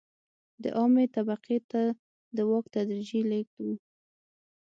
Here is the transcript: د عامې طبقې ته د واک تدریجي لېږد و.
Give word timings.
د 0.63 0.65
عامې 0.77 1.05
طبقې 1.15 1.57
ته 1.71 1.81
د 2.35 2.37
واک 2.49 2.65
تدریجي 2.73 3.21
لېږد 3.29 3.57
و. 3.65 3.67